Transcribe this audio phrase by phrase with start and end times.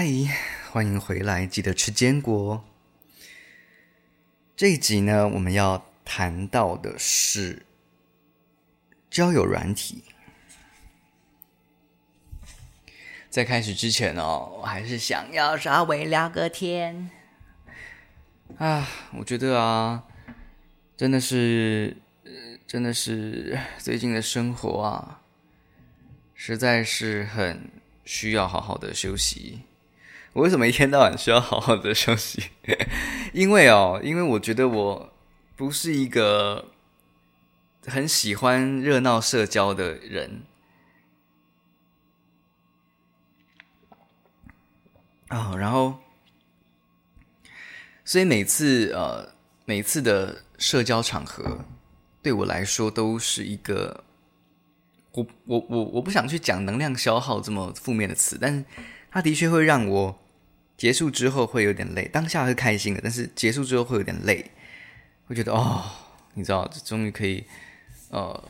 [0.00, 0.06] 嗨，
[0.70, 2.64] 欢迎回来，记得吃坚果。
[4.54, 7.66] 这一集呢，我们要谈到的是
[9.10, 10.04] 交友软体。
[13.28, 17.10] 在开始之前哦，我还是想要稍微聊个天。
[18.56, 18.86] 啊，
[19.18, 20.04] 我觉得啊，
[20.96, 21.96] 真的是，
[22.68, 25.22] 真的是最近的生活啊，
[26.34, 27.68] 实在是很
[28.04, 29.62] 需要好好的休息。
[30.34, 32.50] 我为什么一天到晚需要好好的休息？
[33.32, 35.12] 因为哦，因为我觉得我
[35.56, 36.68] 不是一个
[37.86, 40.42] 很喜欢热闹社交的人
[45.28, 45.58] 啊、哦。
[45.58, 45.98] 然后，
[48.04, 51.64] 所以每次呃，每次的社交场合
[52.22, 54.04] 对我来说都是一个，
[55.12, 58.64] 我我我我不想去讲能量消耗这么负面的词，但是
[59.10, 60.16] 它的确会让我。
[60.78, 64.52] 结束之后会有点累，当下会开心的，但是结束之后会有点累，
[65.26, 65.84] 会觉得哦，
[66.34, 67.44] 你知道，终于可以，
[68.10, 68.48] 呃，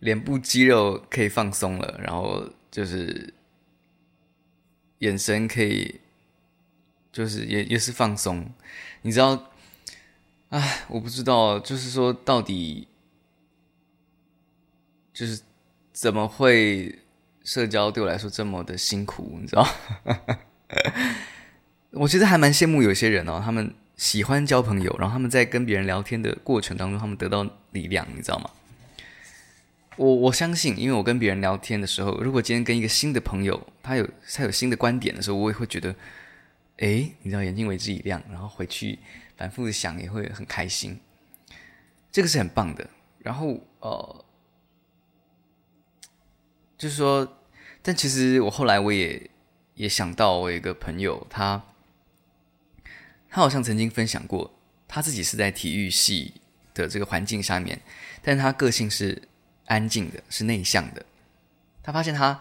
[0.00, 3.34] 脸部肌肉可以放松了，然后就是
[5.00, 6.00] 眼神可以，
[7.12, 8.50] 就是也也是放松，
[9.02, 9.50] 你知道，
[10.48, 12.88] 哎，我不知道，就是说到底，
[15.12, 15.42] 就是
[15.92, 16.98] 怎么会
[17.44, 19.68] 社交对我来说这么的辛苦，你知道？
[21.92, 28.50] 我其实还蛮羡慕有些人哦，他们喜欢交朋友，然后他们在跟别人聊天的过程当中，他们得到力量，你知道吗？
[29.96, 35.94] 我我相信，因为我跟别人聊天的时候，如果今天跟一个新的朋友，他有他有新的观点的时候，我也会觉得，
[36.76, 38.98] 哎，你知道，眼睛为之一亮，然后回去
[39.36, 41.00] 反复的想，也会很开心。
[42.12, 42.88] 这个是很棒的。
[43.20, 44.24] 然后呃，
[46.76, 47.36] 就是说，
[47.82, 49.30] 但其实我后来我也。
[49.78, 51.62] 也想到我一个朋友，他
[53.30, 54.52] 他好像曾经分享过，
[54.88, 56.34] 他自己是在体育系
[56.74, 57.80] 的这个环境下面，
[58.20, 59.22] 但是他个性是
[59.66, 61.06] 安静的，是内向的。
[61.80, 62.40] 他发现他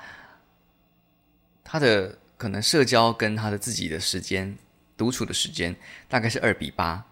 [1.63, 4.57] 他的可能社交跟他的自己的时间
[4.97, 5.75] 独处的时间
[6.09, 7.05] 大概是二比八，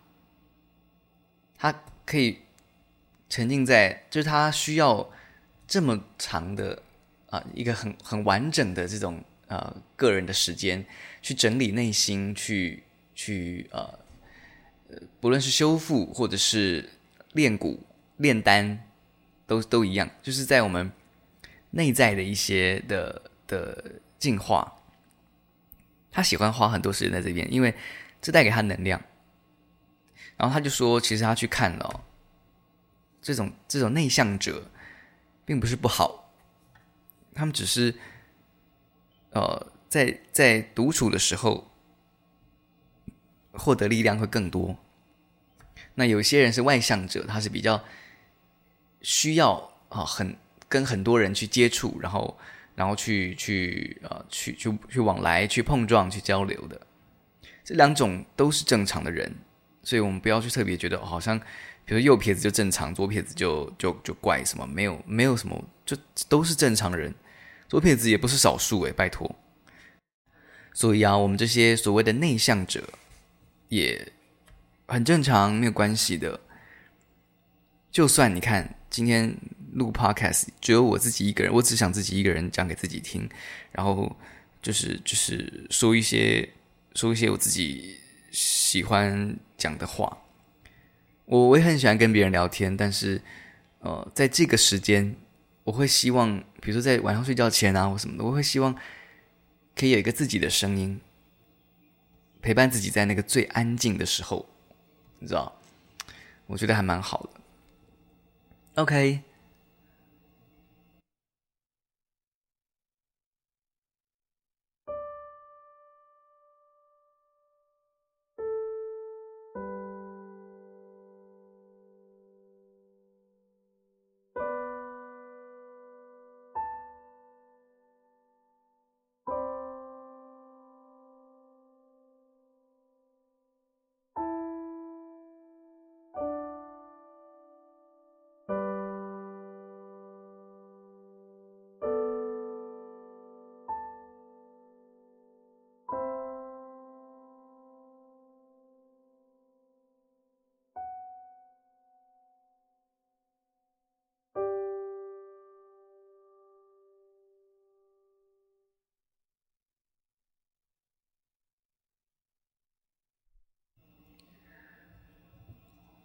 [1.56, 2.40] 他可以
[3.30, 5.08] 沉浸在，就是他需要
[5.68, 6.82] 这么长的
[7.30, 9.24] 啊、一个很很完整的这种。
[9.48, 10.84] 呃，个人的时间
[11.22, 12.84] 去整理内心，去
[13.14, 14.00] 去呃，
[15.22, 16.90] 不论是修复或者是
[17.34, 17.86] 练骨、
[18.18, 18.84] 炼丹，
[19.46, 20.92] 都都一样，就是在我们
[21.70, 24.82] 内在的一些的的进化。
[26.12, 27.76] 他喜欢花很多时间在这边，因为
[28.20, 29.00] 这带给他能量。
[30.38, 32.04] 然后他就说，其实他去看了，
[33.22, 34.72] 这种这种内向者，
[35.46, 36.34] 并不是不好，
[37.36, 37.94] 他们只是。
[39.36, 41.70] 呃，在在独处的时候，
[43.52, 44.78] 获得力量会更多。
[45.96, 47.84] 那有些人是外向者，他是比较
[49.02, 50.38] 需要啊、很
[50.70, 52.38] 跟很多人去接触，然后
[52.76, 56.80] 然后去去呃去去去往来、去碰撞、去交流的。
[57.66, 59.36] 这两种都是正常的人，
[59.84, 61.38] 所以我们不要去特别觉得、好像，
[61.84, 64.66] 比如右撇子就正常，左撇子就就就怪什么？
[64.66, 65.98] 没有没有什么，就
[66.30, 67.14] 都是正常人。
[67.68, 69.36] 左撇子也不是少数诶，拜托。
[70.74, 72.84] 所以啊，我们这些所谓的内向者
[73.70, 74.12] 也
[74.88, 76.40] 很正常，没有关系的。
[77.92, 79.34] 就算你看今天
[79.72, 83.30] 录 Podcast 只有我自己一个人，我只想自己一个人讲给自己听，
[83.72, 84.14] 然后
[84.62, 86.48] 就是就是说一些
[86.94, 87.98] 说一些我自己
[88.32, 90.18] 喜欢讲的话。
[91.24, 93.22] 我我也很喜欢跟别人聊天，但是
[93.80, 95.16] 呃，在这个时间。
[95.66, 98.74] 我会希望，比如说在晚上睡觉前啊，或什么的，我会希望
[99.76, 101.02] 可以有一个自己的声音，
[102.42, 104.48] 陪伴自己在那个最安静的时候，
[105.20, 105.60] 你知道？
[106.46, 108.82] 我觉得还蛮好的。
[108.82, 109.22] OK。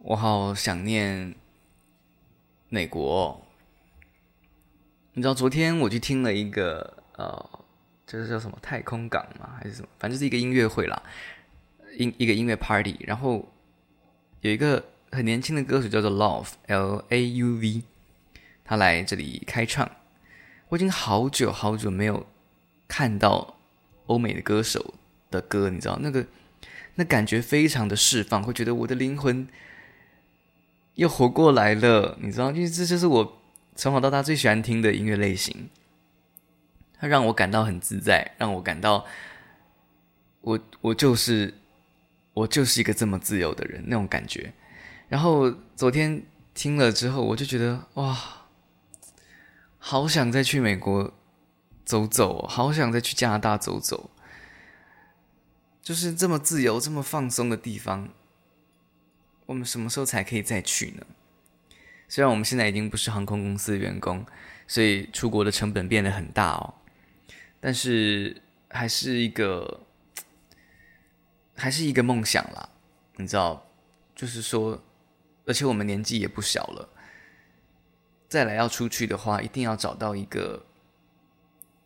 [0.02, 1.34] 我好想念
[2.70, 3.44] 美国。
[5.12, 7.50] 你知道，昨天我去听了一个呃，
[8.06, 9.56] 这是叫什么太空港吗？
[9.58, 9.88] 还是什么？
[9.98, 11.02] 反正就是一个音乐会啦，
[11.98, 12.96] 音一个音乐 party。
[13.00, 13.46] 然后
[14.40, 14.82] 有一个
[15.12, 17.82] 很年轻的歌手叫做 Love L A U V，
[18.64, 19.90] 他来这里开唱。
[20.70, 22.26] 我已经好久好久没有
[22.88, 23.58] 看到
[24.06, 24.94] 欧美的歌手
[25.30, 26.24] 的歌，你知道那个
[26.94, 29.46] 那感觉非常的释放，会觉得我的灵魂
[30.94, 33.40] 又活过来了，你知道，因为这就是我
[33.74, 35.68] 从小到大最喜欢听的音乐类型。
[36.98, 39.04] 它让我感到很自在，让我感到
[40.40, 41.54] 我我就是
[42.34, 44.52] 我就是一个这么自由的人那种感觉。
[45.08, 46.22] 然后昨天
[46.54, 48.36] 听了之后，我就觉得哇。
[49.82, 51.10] 好想再去美国
[51.86, 54.10] 走走，好想再去加拿大走走。
[55.80, 58.10] 就是这么自由、这么放松的地方，
[59.50, 61.04] 我们什么时候才可以再去呢？
[62.06, 64.24] 虽然我们现在已经不是航空公司的员工，
[64.68, 66.74] 所以出国的成本变得很大哦，
[67.58, 69.80] 但是还是一个，
[71.56, 72.68] 还是一个梦想啦。
[73.16, 73.66] 你知道，
[74.14, 74.80] 就是说，
[75.44, 76.88] 而且我们年纪也不小了。
[78.28, 80.64] 再来要出去的话，一定要找到一个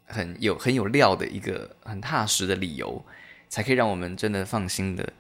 [0.05, 3.03] 很有很有料的一个很踏实的理由，
[3.49, 5.15] 才可以让我们真的放心的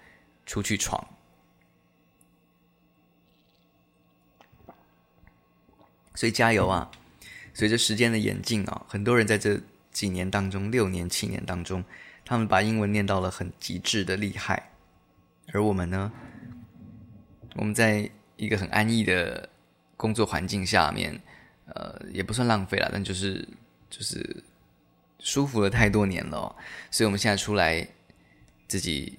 [0.44, 1.08] 出去闯。
[6.14, 6.90] 所以加油啊！
[7.52, 9.60] 随着时间的演进啊，很多人在这
[9.92, 11.84] 几年当中，六年、七年当中，
[12.24, 14.70] 他们把英文念到了很极致的厉害，
[15.52, 16.12] 而我们呢，
[17.56, 19.50] 我们在一个很安逸的。
[19.96, 21.18] 工作环境下面，
[21.66, 23.48] 呃，也不算浪费了，但就是
[23.88, 24.42] 就是
[25.20, 26.56] 舒服了太多年了哦，
[26.90, 27.88] 所以我们现在出来
[28.66, 29.16] 自己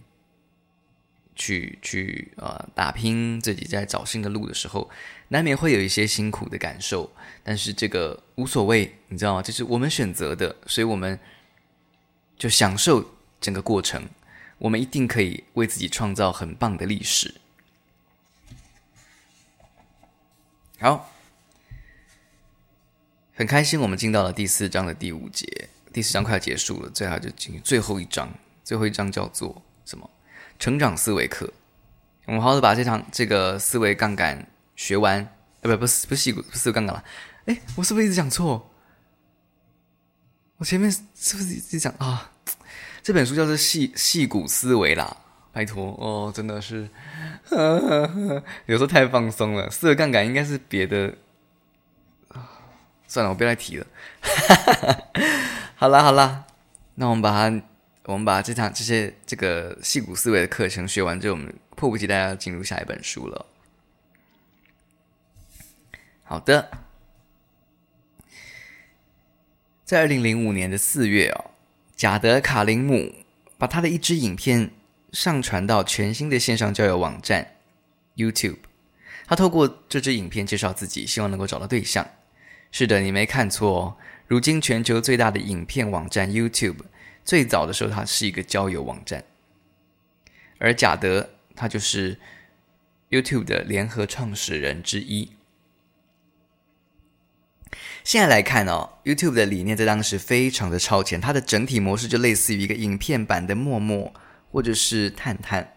[1.34, 4.90] 去去呃打拼，自己在找新的路的时候，
[5.30, 7.12] 难免会有一些辛苦的感受，
[7.44, 9.42] 但是这个无所谓，你知道吗？
[9.42, 11.20] 这是我们选择的，所以我们
[12.38, 14.08] 就享受整个过程，
[14.60, 17.36] 我们一定可以为自己创造很棒的历史。
[20.80, 21.12] 好，
[23.34, 25.70] 很开心，我们进到了第四章的第五节。
[25.92, 28.30] 第四章快要结束了，最好就进最后一章。
[28.64, 30.10] 最后一章叫做什么？
[30.60, 31.52] 成长思维课。
[32.26, 35.28] 我们好好的把这堂这个思维杠杆学完。
[35.62, 37.04] 呃，不，不是，不是细思维杠杆了。
[37.46, 38.72] 哎，我是不是一直讲错？
[40.58, 42.32] 我前面是不是一直讲啊？
[43.04, 45.18] 这本书叫做细细骨思维啦。
[45.52, 46.90] 拜托哦，真的是，
[47.46, 49.70] 呵呵呵，有时候太放松了。
[49.70, 51.16] 四个杠杆应该是别的，
[53.08, 53.88] 算了，我不要再提了。
[55.76, 56.46] 好啦好啦，
[56.96, 57.62] 那我们把它，
[58.04, 63.46] 我们把这场这些这个细骨思维的课程学完之后，我们迫不及待要进入下一本书了。
[66.26, 66.70] 好的，
[69.86, 71.52] 在二零零五年的四月哦，
[71.96, 73.16] 贾德·卡林姆
[73.58, 74.72] 把他的一支影片。
[75.14, 77.56] 上传到全新的线上交友网站
[78.18, 78.58] YouTube，
[79.26, 82.06] 他透过这支影片介绍自己，希望能够找到对象。
[82.70, 83.98] 是的，你没看错哦。
[84.28, 86.80] 如今全球最大的影片网站 YouTube，
[87.24, 89.24] 最早的时候它是一个交友网站，
[90.58, 92.20] 而贾德他就是
[93.10, 95.32] YouTube 的联合创始人之一。
[98.06, 104.14] 现在来看哦，YouTube 的理念在当时非常的超前，它的整体模式就类似于一个影片版的陌陌。
[104.52, 105.74] 或者是探探，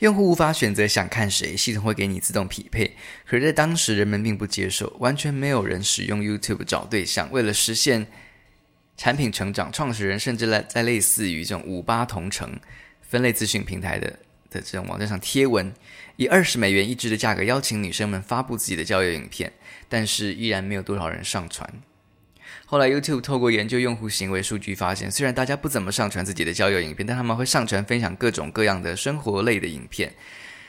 [0.00, 2.94] 用户无法选择想看谁，系统会给你自动匹配。
[3.24, 7.32] 可是，在当时，人们并不接受，完全没有人使用 YouTube 找对象。
[7.32, 8.06] 为了实现
[8.98, 12.60] 产品成长，创始人甚至在在类似于这种五八同城
[13.00, 14.18] 分类资讯平台的
[14.52, 15.72] 的这种网站上贴文，
[16.16, 19.52] 以二十美元一支的价格邀请女生们发布自己的交友影片，
[19.88, 21.68] 但是依然没有多少人上传。
[22.66, 30.12] 后来，YouTube 透过研究用户行为数据发现，虽然大家不怎么上传自己的交友影片，但他们会上传分享各种各样的生活类的影片。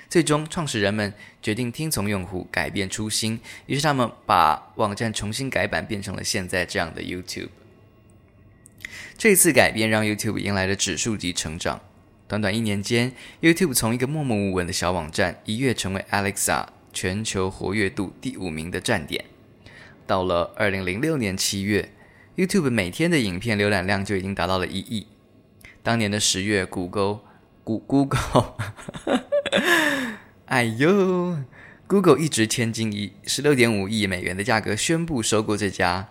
[0.10, 7.50] 最终，创始人们决定听从用户，改变初心，于是他们把网站重新改版，变成了现在这样的 YouTube。
[9.18, 11.82] 这次改变让 YouTube 迎来了指数级成长。
[12.28, 13.12] 短短一年间
[13.42, 19.26] ，YouTube 从一个默默无闻的小网站，一跃成为 Alexa 全球活跃度第五名的站点。
[20.08, 21.92] 到了二零零六年七月
[22.36, 25.08] ，YouTube 每天的影片浏览量就已经达到了一亿。
[25.84, 27.20] 当年的十月，谷歌，
[27.64, 28.56] 谷 Google，
[30.46, 31.38] 哎呦
[31.88, 36.10] ，Google 一掷千金，以十六点五亿美元的价格宣布收购这家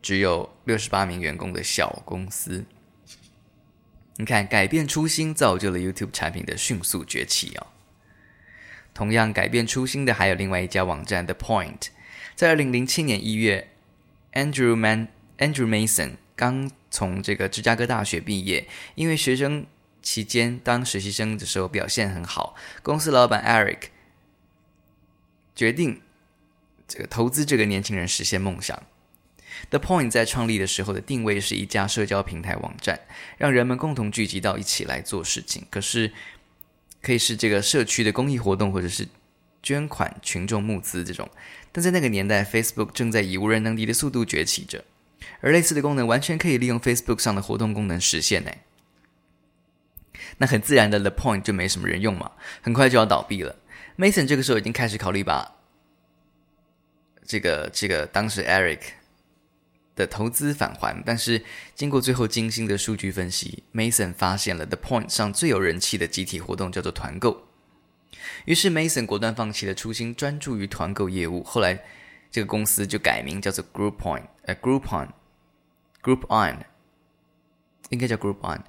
[0.00, 2.64] 只有六十八名员工的小公司。
[4.20, 7.68] 你看，改变初心造就了 YouTube 产品的迅速崛起哦。
[8.92, 11.90] 同样改变初心的还有另外一家网站 The Point。
[12.34, 13.70] 在二零零七年一月
[14.32, 15.06] ，Andrew Man
[15.38, 19.64] Andrew Mason 刚从这个芝加哥大学毕业，因为学生
[20.02, 23.90] 期间当实习生的时候表现很好，公司老板 Eric
[25.54, 26.02] 决定
[26.88, 28.82] 这个投资这个年轻人实现梦想。
[29.70, 33.00] The Point 在创立的时候的定位是一家社交平台网站，
[33.36, 35.66] 让人们共同聚集到一起来做事情。
[35.70, 36.12] 可是，
[37.02, 39.06] 可以是这个社区的公益活动，或者是
[39.62, 41.28] 捐款、群众募资这种。
[41.72, 44.84] 但在那个年代，Facebook 正在以无人能敌的速度崛起着，
[45.40, 48.50] 而类似的功能完全可以利用 Facebook 上的活动功能实现呢。
[50.38, 53.56] 那很自然的，The Point 就没什么人用嘛，很快就要倒闭了。
[53.96, 55.56] Mason 这个时候已经开始考虑把
[57.26, 58.97] 这个这个当时 Eric。
[59.98, 61.42] 的投资返还，但是
[61.74, 67.48] 经过最后精心的数据分析，Mason 发现了 The Point 上最有人气的集体活动叫做团购。
[68.44, 71.42] 于是 Mason 果断放弃了初心，专注于团购业务。
[71.42, 71.82] 后来
[72.30, 76.58] 这个公司就改名叫做 Group Point，呃，Groupon，Groupon，
[77.90, 78.60] 应该叫 Groupon。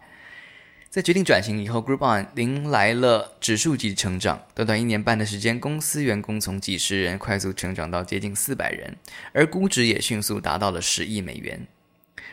[0.89, 4.43] 在决定转型以后，Groupon 迎来了指数级成长。
[4.55, 8.97] 短短一年半的时间，公司员工从几十人快速成长到接近四百人，
[9.31, 11.67] 而估值也迅速达到了十亿美元。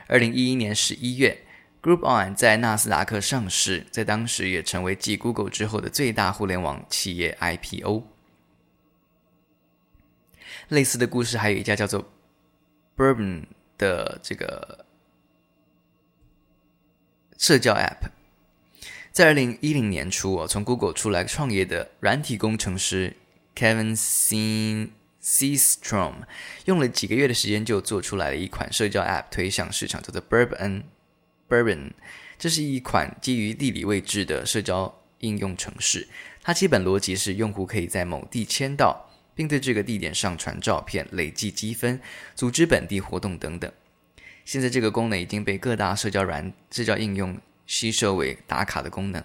[0.07, 1.45] 二零一一年十一月
[1.83, 8.05] ，Groupon 在纳斯达克上市，在当时也成为继 Google 之后的最大互联网企业 IPO。
[10.69, 12.11] 类似的故事还有一家叫做
[12.97, 13.45] Bourbon
[13.77, 14.87] 的这个
[17.37, 18.16] 社交 App。
[19.17, 23.17] 在二零一零年初，哦，从 Google 出来创业的软体工程师
[23.55, 23.97] Kevin
[25.23, 26.13] Systrom
[26.67, 30.83] 用了几个月的时间就做出来了一款社交 App 推向市场，叫做 Bourbon。
[31.49, 31.93] Bourbon，
[32.37, 36.07] 这是一款基于地理位置的社交应用程式。
[36.43, 41.99] 它基本逻辑是，用户可以在某地签到，并对这个地点上传照片，累计积分，
[42.35, 43.73] 组织本地活动等等。
[44.45, 47.41] 现在这个功能已经被各大社交软社交应用。
[47.67, 49.23] 吸收为打卡的功能，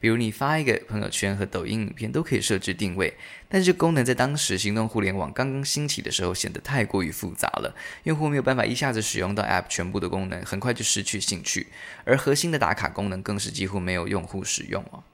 [0.00, 3.14] 比如你发一个朋友圈和抖音影片都可以设置定位，
[3.48, 11.66] 但是功能在当时行动互联网刚刚兴起的时候显得太过于复杂了，用户没有办法一下子使用到 App 全部的功能，很快就失去兴趣。
[12.04, 15.04] 而核心的打卡功能更是几乎没有用户使用哦，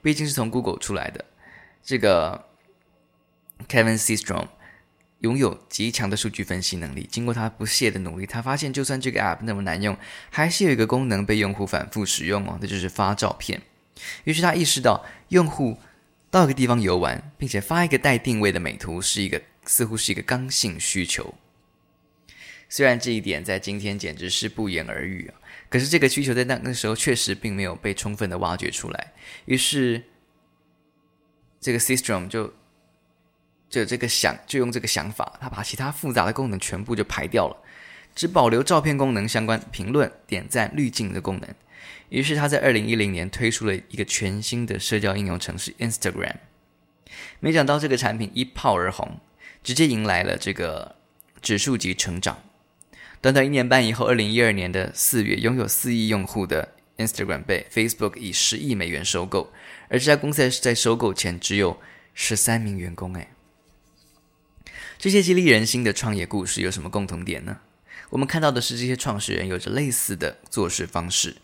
[0.00, 1.24] 毕竟是从 Google 出来的，
[1.82, 2.46] 这个
[3.68, 4.48] Kevin Systrom。
[5.20, 7.08] 拥有极强的数据分析能力。
[7.10, 9.96] 经过他不懈的努力，他发现就算这个 App 那么难用，
[10.30, 13.62] 还是有一个功能被用户反复使用哦，那就是发照片。
[14.24, 15.78] 于是他意识到，用户
[16.30, 21.34] 到一个地方游玩，并且发一个带定位的美图，是一个似乎是一个刚性需求。
[22.68, 29.12] 虽然这一点在今天简直是不言而喻啊，可是这个需求在那那时候确实并没有被充分的挖掘出来。
[29.46, 30.02] 于是，
[31.58, 32.52] 这个 Systrom 就。
[33.68, 37.56] 就这个想，就用这个想法，他把其他复杂的功能全部就排掉了，
[38.14, 41.54] 只保留照片功能相关评论、点赞、滤镜的功能。
[42.08, 46.36] 于是他在二零一零年推出了一个全新的社交应用程式 Instagram。
[47.40, 49.18] 没想到这个产品一炮而红，
[49.62, 50.96] 直接迎来了这个
[51.42, 52.38] 指数级成长。
[53.20, 59.52] 短短一年半以后，二零一二年的四月，拥有四亿用户的 Instagram 被 Facebook 以十亿美元收购，
[59.88, 61.80] 而这家公司在收购前只有
[62.14, 63.28] 十三名员工，哎。
[64.98, 67.58] 这些激励人心的创业故事有什么共同点呢？
[68.10, 71.36] 我们看到的是这些创始人有着类似的做事方式：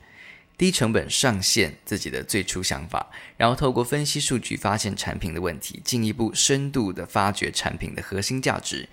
[0.57, 8.89] 低成本上线自己的最初想法，然后透过分析数据发现产品的问题，进一步深度的发掘产品的核心价值，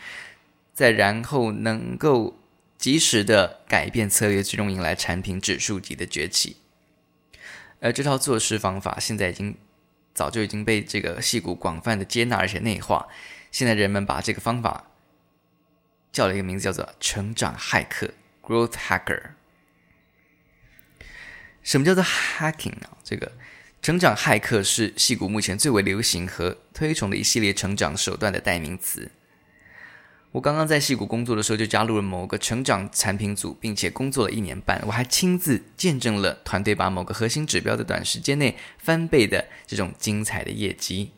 [0.73, 2.37] 再然后能够
[2.77, 6.57] 及时的改变策略，最终迎来产品指数级的崛起。
[7.79, 9.55] 而这套做事方法现在已经
[10.13, 13.07] 早就已经被这个戏骨广泛的接纳而且内化。
[13.51, 14.85] 现在人们把这个方法
[16.11, 18.11] 叫了一个名字，叫做“成长骇客
[18.43, 19.31] ”（Growth Hacker）。
[21.61, 22.89] 什么叫做 hacking 呢？
[23.03, 23.31] 这个
[23.81, 29.11] 成长骇客是戏骨目前最为流行和推崇的一系列成长手段的代名词。
[30.31, 34.81] 我刚刚在戏骨工作的时候，就加入了某个成长产品组，并且工作了一年半。
[34.85, 41.11] 我还亲自见证了团队把某个核心指标的短时间内翻倍的这种精彩的业绩。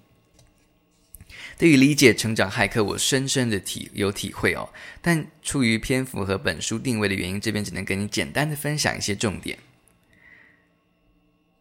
[1.61, 4.67] 对于理解成长骇客，我深深的体有体会哦。
[4.99, 9.59] 但出于篇幅和本书定位的原因，这边只能跟你简单的分享一些重点。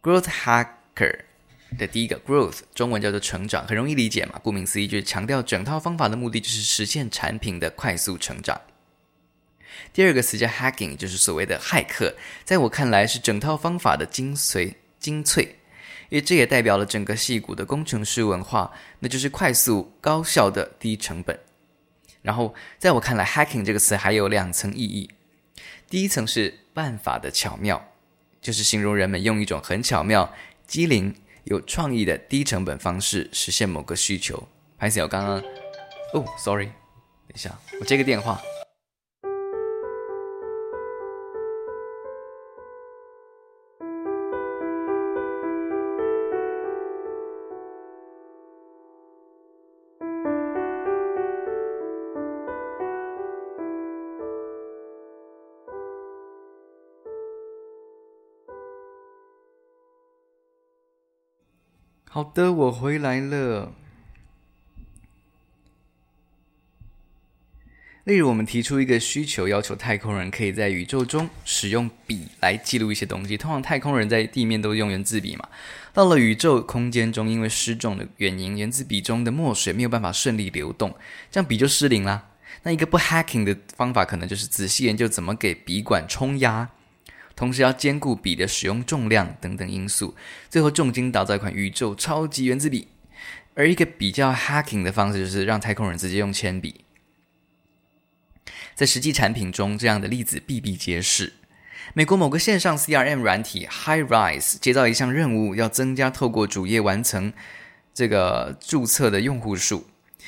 [0.01, 1.19] Growth Hacker
[1.77, 4.39] 的第一个 Growth，中文叫做成长，很容易理解嘛。
[4.43, 8.59] 顾名思义，就是强调整套方法的目的就是实现产品的快速成长。
[9.93, 15.57] 第二个词叫 Hacking，就是所谓的骇客，在我看来是整套方法的精髓精粹。
[16.11, 21.39] 因为这也代表了整个矽谷的工程师文化，那就是快速、高效的低成本。
[22.21, 25.09] 然后，在我看来，hacking 这个词还有两层意义。
[25.89, 27.93] 第一层是办法的巧妙，
[28.41, 30.33] 就是形容人们用一种很巧妙、
[30.67, 31.15] 机灵、
[31.45, 34.45] 有创意的低成本方式实现某个需求。
[34.77, 35.41] 拍谢，我刚刚，
[36.13, 38.41] 哦，sorry，等一下，我接个电话。
[62.13, 63.71] 好的，我回来了。
[68.03, 73.37] 例如，我们提出一个需求，要求太空人可以在宇宙中使用笔来记录一些东西。
[73.37, 75.47] 通常太空人在地面都用原子笔嘛，
[75.93, 80.93] 到了宇宙空间中，因为失重的原因，原子笔中的墨水没有办法顺利流动，
[81.31, 82.27] 这样笔就失灵啦。
[82.63, 86.71] 那一个不 hacking 的方法，可能就是仔细研究怎么给笔管冲压。
[87.41, 90.13] 同时要兼顾笔的使用重量等等因素，
[90.47, 92.87] 最后重金打造一款宇宙超级原子笔。
[93.55, 96.85] 而一个比较 hacking 的方式，就是让太空人直接用铅笔。
[98.75, 101.33] 在实际产品中，这样的例子比比皆是。
[101.95, 107.33] 美国某个线上 CRM 软体 Highrise 接到一项任务，要增加透过主页完成
[107.91, 109.87] 这个注册的用户数。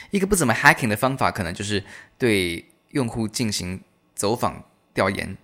[0.10, 1.84] 一个不怎么 hacking 的方法，可能就是
[2.18, 3.80] 对用户进行
[4.16, 4.64] 走访
[4.96, 5.38] 调研。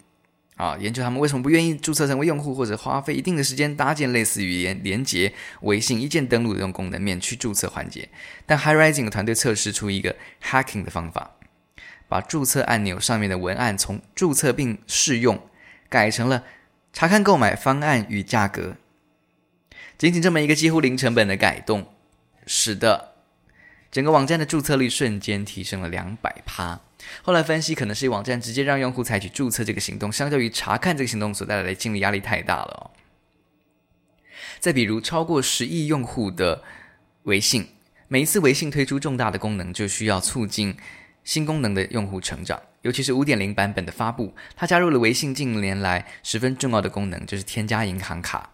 [0.60, 8.10] 啊，研究他们为什么不愿意注册成为用户，或者花费一定的时间搭建类似于连连接微信一键登录的这种功能免去注册环节。
[8.45, 11.32] 但 Highrising 的团队测试出一个 hacking 的方法，
[12.10, 15.48] 把注册按钮上面的文案从“注册并试用”
[15.88, 16.43] 改成了
[16.91, 18.76] “查看购买方案与价格”。
[19.98, 21.88] 仅仅这么一个几乎零成本的改动，
[22.45, 23.13] 使得
[23.89, 26.82] 整个网站的注册率瞬间提升了两百趴。
[27.21, 32.91] 后来分析，可能是网站直接让用户采取注册这个行动，相较于查看这个行动所带来的心理压力太大了哦。
[34.59, 36.63] 再比如，超过十亿用户的
[37.23, 37.67] 微信，
[38.07, 40.75] 每一次微信推出重大的功能，就需要促进
[41.23, 42.62] 新功能的用户成长。
[42.81, 48.51] 尤其是五点零版本的发布，它加入了微信近年来十分重要的功能，就是添加银行卡。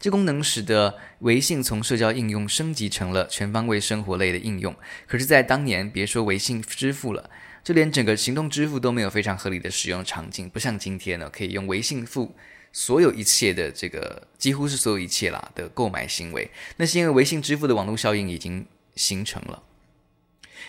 [0.00, 4.74] 这功能使得微信从社交应用升级成了全方位生活类的应用。
[5.06, 7.30] 可是，在当年，别说微信支付了。
[7.64, 12.36] 就连整个行动支付都没有非常合理的使用场景，不像今天呢，可以用微信付
[12.70, 16.50] 所有一切的这个几乎是所有一切啦的购买行为。
[16.76, 19.62] 那是因为微信支付的网络效应已经形成了。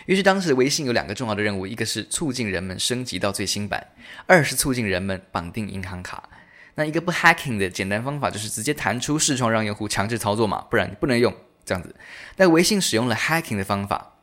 [0.06, 3.88] 于是当时的微信有两个重要的任务：一个是促进人们升级到最新版，
[4.26, 6.28] 二是促进人们绑定银行卡。
[6.76, 11.94] 那一个不 hacking 的简单方法就是直接弹出视窗，让用户强制操作嘛，不然你不能用这样子。
[12.36, 14.15] 但微信使用了 hacking 的方法。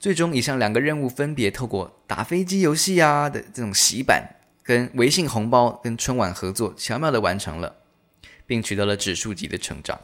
[0.00, 7.76] 最终，以上两个任务分别透过打飞机游戏啊的这种洗版，跟微信红包、跟春晚合作，巧妙的完成了，
[8.46, 10.00] 并取得了指数级的成长。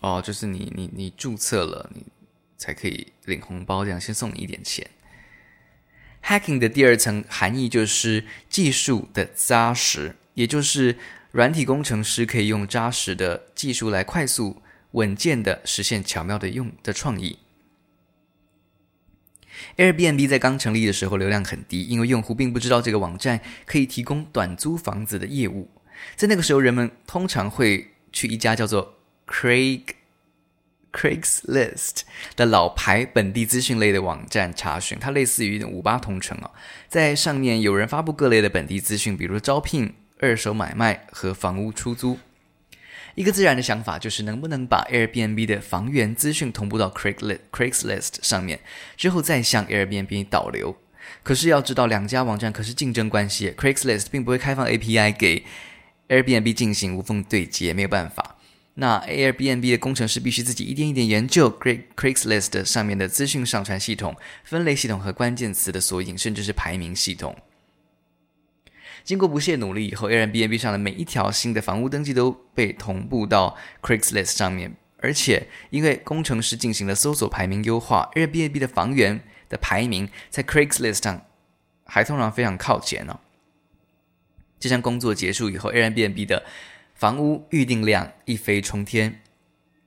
[0.00, 2.06] 哦，就是你你你注册了，你
[2.56, 4.88] 才可以领红包，这样先送你一点钱。
[6.24, 10.96] Hacking 的第二层含义就是技术的扎实，也就是
[11.32, 14.62] 软体工程师可以用扎实的技术来快速。
[14.92, 17.38] 稳健的实现巧妙的用的创意。
[19.76, 25.68] Airbnb 在刚成立的时候流量很低，因为用户并不知道这个网站可以提供短租房子的业务。
[26.16, 29.82] 在那个时候，人们通常会去一家叫做 Craig
[30.92, 32.00] Craigslist
[32.34, 36.50] 的老牌本地资讯类的网站查询，它类似于五八同城啊，
[36.88, 42.18] 在上面有人发布各类的本地资讯，比如招聘、二手买卖和房屋出租。
[43.14, 48.60] 一个自然的想法就是能不能把 Airbnb 的房源资讯同步到 Craigslist 上面，
[48.96, 50.76] 之后再向 Airbnb 导流。
[51.22, 55.44] 可是要知道，两家网站可是竞争关系，Craigslist 并不会开放 API 给
[56.08, 58.36] Airbnb 进行无缝对接，没有办法。
[58.74, 67.36] 那 Airbnb 的工程师必须自己一点一点研究 Craigslist 上面的资讯上传系统、分类系统和关键词的索引，甚至是排名系统。
[69.04, 81.26] 经过不懈努力以后，Airbnb 上的每一条新的房屋登记都被同步到 Craigslist 上面，而且因为工程师进行了搜索排名优化，Airbnb 的房源的排名在 Craigslist 上
[81.84, 83.18] 还通常非常靠前呢、
[84.58, 86.44] 这项工作结束以后，Airbnb 的
[86.94, 89.22] 房屋预订量一飞冲天。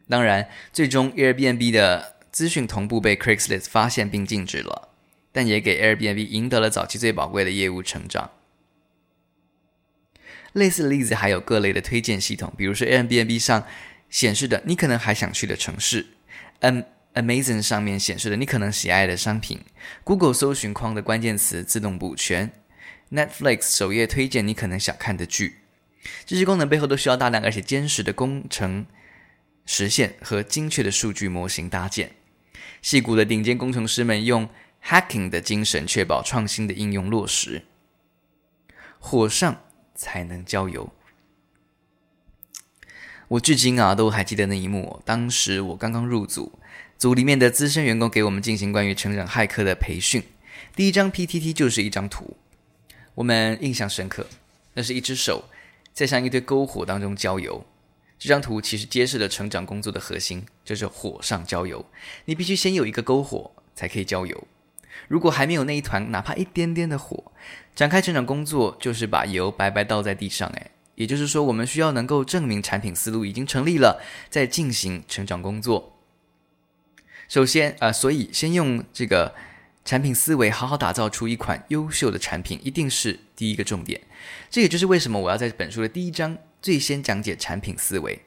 [0.09, 4.89] 当然，最终 Airbnb 的资讯同步被 Craigslist 发现并禁止了，
[5.31, 8.31] 但也给 Airbnb 赢得了早期最宝贵的业务成长。
[10.53, 13.65] 类似的例子还有各类的推荐系统，比如说 Airbnb 上
[14.09, 16.07] 显示的你可能还想去的城市
[16.59, 16.83] ，Am
[17.15, 19.61] Amazon 上面显示的你可能喜爱的商品
[20.03, 22.51] ，Google 搜寻框的关键词自动补全
[23.11, 25.57] ，Netflix 首页推荐你可能想看的剧。
[26.25, 28.85] 这些功能背后都需要大量而且坚实的工程
[29.65, 32.11] 实现和精确的数据模型搭建。
[32.81, 34.49] 戏骨的顶尖工程师们用
[34.85, 37.63] hacking 的精神确保创新的应用落实。
[38.99, 39.63] 火上
[40.03, 40.91] 才能浇油。
[43.29, 45.01] 我至今啊都还记得那一幕。
[45.05, 46.59] 当时我刚刚入组，
[46.97, 50.21] 组里面的资深员工给我们进行关于成长骇客的培训。
[50.75, 52.35] 第一张 PTT 就是一张图，
[53.15, 54.27] 我们印象深刻。
[54.73, 55.45] 那是一只手
[55.93, 57.65] 在向一堆篝火当中浇油。
[58.19, 61.85] 这张图其实揭示了成长工作的核心，就是火上浇油。
[62.25, 64.47] 你必须先有一个篝火，才可以浇油。
[65.07, 67.31] 如果还没有那一团哪怕一点点的火，
[67.75, 70.49] 展开成长工作就是把油白白倒在地上。
[70.49, 75.97] 诶，也就是说，我们需要能够证明产品思路已经成立了，再进行成长工作。
[77.27, 79.33] 首先啊、呃，所以先用这个
[79.83, 83.99] 产品思维好好打造出一款优秀的产品，一定是第一个重点。
[84.49, 88.19] 这也就是为什么我要在本书的第一章最先讲解产品思维。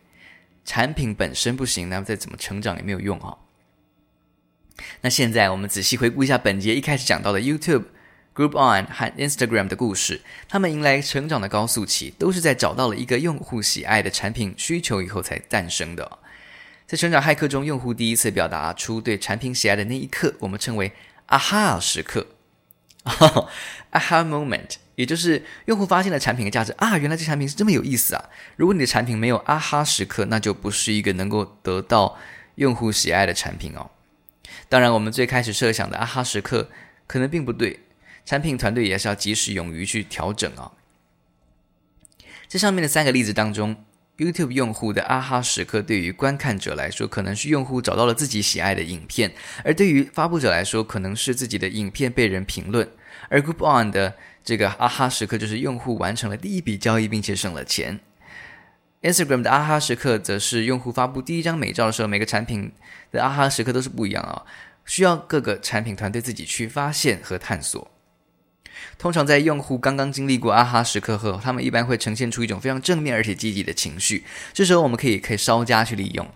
[0.64, 3.36] 产品本身不行，那么再怎么成长也没有用啊。
[5.00, 7.84] 那现在我们仔细回顾一下本节一开始讲到的 YouTube、
[8.34, 16.18] Groupon 和 Instagram 的故事，他们迎来成长的高速期，都是在找到了一个用户喜爱的产品需求以后才诞生的。
[16.86, 20.92] 在成长骇客中，用户第一次表达出对产品喜爱的那一刻，我们称为
[21.26, 22.26] “啊哈时刻”。
[23.02, 28.24] 啊哈 moment，也就是用户发现了产品的价值啊，原来这产品是这么有意思啊！
[28.56, 32.18] 如果你的产品没有啊哈时刻，那就不是一个能够得到
[32.56, 33.90] 用户喜爱的产品哦。
[34.68, 36.68] 当然，我们最开始设想的啊哈时刻
[37.06, 37.80] 可能并不对，
[38.24, 40.72] 产品团队也是要及时勇于去调整啊。
[42.48, 43.84] 这上面的三个例子当中
[44.18, 49.30] ，YouTube 用户的啊哈时刻对于观看者来说，可能是用户找到了自己喜爱的影片；
[49.64, 52.88] 而对于发布者来说，可能是自己的影片被人评论。
[53.28, 58.00] 而 Groupon 的这个啊哈时刻，就是用户完成了第一笔交易，并且省了钱。
[59.02, 62.72] Instagram 的啊哈时刻则是用户发布第一张美照的时候，每个产品
[63.12, 64.42] 的啊哈时刻都是不一样啊，
[64.84, 67.90] 需要各个产品团队自己去发现和探索。
[68.98, 76.28] 通常在用户刚刚经历过啊哈时刻后，他们一般会呈现出一种非常正面而且积极的情绪，这时候我们可以可以稍加去利用。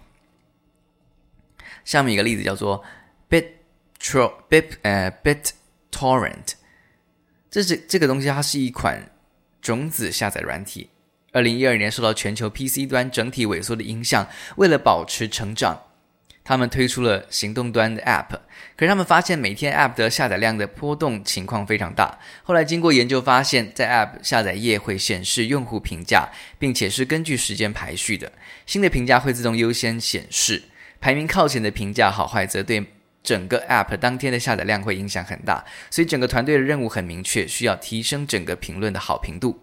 [1.84, 2.84] 下面一个例子叫做
[3.28, 6.52] BitTro Bit 呃 BitTorrent，
[7.50, 9.10] 这是这个东西，它是一款
[9.60, 10.90] 种子下载软体。
[11.32, 15.80] 二零一二年受到全球 PC 端整体萎缩的影响，为了保持成长，
[16.42, 18.30] 他们推出了行动端的 App。
[18.76, 22.18] 可是他们发现每天 App 的下载量的波动情况非常大。
[22.42, 28.32] 后来经过研究发现，在 App 下载页会显示用户评价，并且是根据时间排序的。
[28.66, 30.62] 新的评价会自动优先显示，
[31.00, 32.84] 排名靠前的评价好坏则对
[33.22, 35.64] 整个 App 当天的下载量会影响很大。
[35.90, 39.60] 所以整个团队的任务很明确，需要提升整个评论的好评度。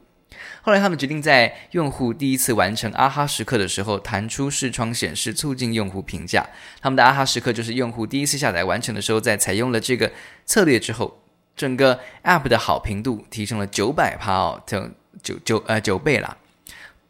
[0.67, 6.45] 后来，他们决定在用户第一次完成啊哈时刻的时候弹出视窗显示，促进用户评价。
[6.82, 10.12] 他们的啊哈时刻就是用户第一次下载完成的时候，在采用了这个
[10.45, 11.21] 策略之后，
[11.56, 14.89] 整个 App 的好评度提升了九百趴哦，九
[15.23, 16.36] 九九呃九倍啦。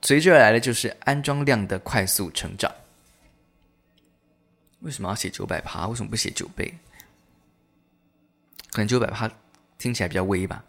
[0.03, 2.71] 随之而来的就是安装量的快速成长。
[4.81, 5.87] 为什么要写九百趴？
[5.87, 6.71] 为什么不写九倍？
[8.69, 9.27] 可能九百趴
[9.79, 10.63] 听起来比较微吧。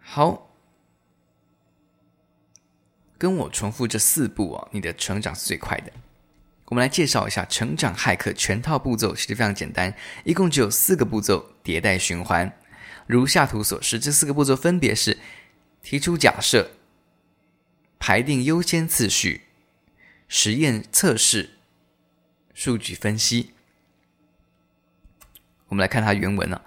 [0.00, 0.47] 好，
[3.18, 5.92] 跟我重复这四步哦，你的成长是最快的。
[6.66, 9.92] 我们来介绍一下成长骇客全套步骤，其实非常简单，
[10.24, 12.56] 一共只有四个步骤，迭代循环。
[13.06, 15.18] 如下图所示，这四个步骤分别是：
[15.82, 16.72] 提出假设、
[17.98, 19.46] 排定优先次序、
[20.28, 21.58] 实验测试、
[22.52, 23.54] 数据分析。
[25.68, 26.62] 我们来看它原文啊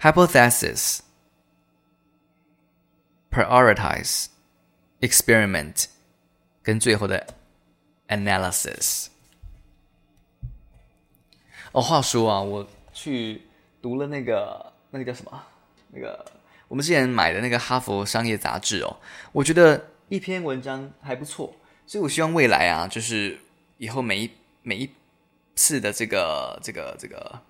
[0.00, 1.00] ，Hypothesis
[3.30, 4.26] prioritize。
[5.00, 5.86] Experiment
[6.62, 7.26] 跟最后的
[8.08, 9.06] analysis。
[11.72, 13.42] 哦，话说啊，我去
[13.80, 15.42] 读了那个那个叫什么？
[15.92, 16.24] 那个
[16.68, 18.96] 我们之前买的那个《哈佛商业杂志》哦，
[19.32, 21.54] 我觉得一篇文章还不错，
[21.86, 23.38] 所以我希望未来啊，就是
[23.78, 24.30] 以后每一
[24.62, 24.90] 每一
[25.54, 27.40] 次的这个这个这个，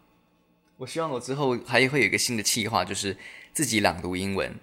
[0.77, 3.17] 我希望我之后还会有一个新的计划，就是
[3.53, 4.55] 自己朗读英文。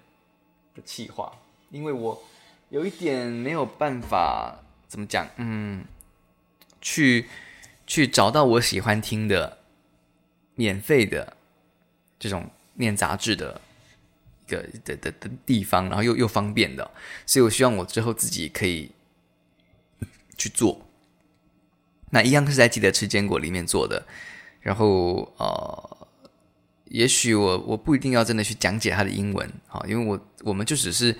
[0.74, 1.32] 的计划，
[1.70, 2.22] 因为我
[2.70, 5.84] 有一点没有办法怎么讲，嗯，
[6.80, 7.26] 去
[7.86, 9.58] 去找到我喜欢听的
[10.54, 11.36] 免费的
[12.18, 13.60] 这种念杂志的
[14.46, 16.90] 一个的的的地方，然后又又方便的，
[17.24, 18.90] 所以我希望我之后自己可以
[20.36, 20.80] 去做。
[22.10, 24.06] 那一样是在记得吃坚果里面做的，
[24.60, 26.08] 然后呃，
[26.86, 31.14] 也许我我不一定要真的去讲解它的英文啊，因为我我们就只是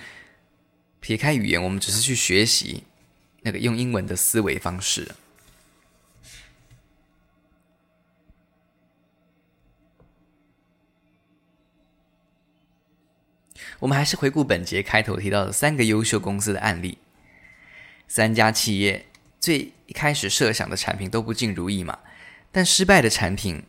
[1.01, 2.85] 撇开语言，我们只是去学习
[3.43, 5.15] 那个用英文的思维方式。
[13.81, 16.99] 我们还是回顾本节开头提到的三个优秀公司的案例，
[18.09, 19.07] 三家企业
[19.39, 21.97] 最一开始设想的产品都不尽如意嘛，
[22.51, 23.63] 但失败的产品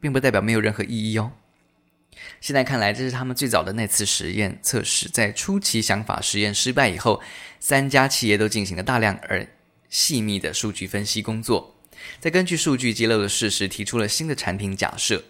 [0.00, 1.32] 并不代表没有任何意义哦。
[2.40, 7.20] 现在看来，这是他们最早的那次实验测试，在初期想法实验失败以后，
[7.60, 9.46] 三家企业都进行了大量而
[9.88, 11.76] 细密的数据分析工作，
[12.20, 15.24] 再根据数据揭露的事实，提出了新的产品假设。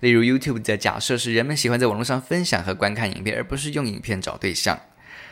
[0.00, 4.76] 例如，YouTube 的假设是人们喜欢在网络上分享和观看影片，而不是用影片找对象；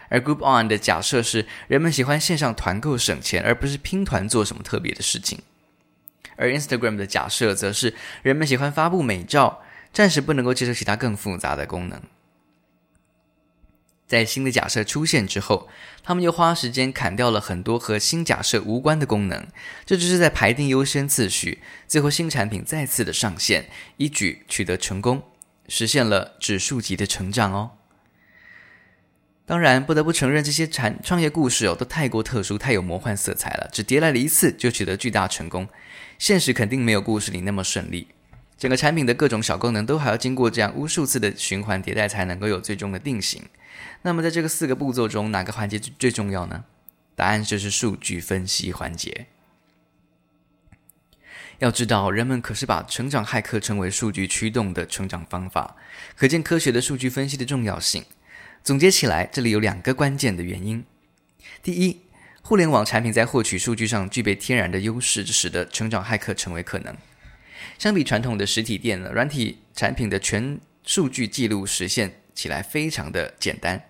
[0.09, 5.39] 而 Groupon 的假设是人们喜欢线上团购省钱，而不是拼团做什么特别的事情；
[6.37, 12.01] 而 Instagram 的假设则是人们喜欢发布美照，暂时不能够接受其他更复杂的功能。
[14.07, 15.69] 在新的假设出现之后，
[16.03, 19.47] 他们又花时间砍掉了很多和新假设无关的功能，
[19.87, 21.63] 这就是在排定优先次序。
[21.87, 25.23] 最后，新产品再次的上线，一举取得成功，
[25.69, 27.71] 实现了指数级的成长哦。
[29.47, 33.71] 当然，不得不承认，这些产创业故事哦，都太过特殊，太有魔幻色彩了。
[33.73, 35.69] 只迭代了一次就取得巨大成功，
[36.19, 38.09] 现实肯定没有故事里那么顺利。
[38.61, 43.43] 整个产品的各种小功能都还要经过这样无数次的循环迭代，才能够有最终的定型。
[44.03, 46.65] 那么，在这个四个步骤中，哪个环节最重要呢？
[47.17, 49.29] 答案就是数据分析环节。
[51.61, 55.75] 要知道，人们可是把成长骇客称为数据驱动的成长方法，
[56.15, 58.05] 可见科学的数据分析的重要性。
[58.63, 60.85] 总结起来，这里有两个关键的原因：
[61.63, 62.03] 第一，
[62.43, 66.95] 互联网产品在获取数据上具备天然的优势，这使得成长骇客成为可能。
[67.79, 73.83] 相比传统的实体店呢，软体产品的全数据记录实现起来非常的简单。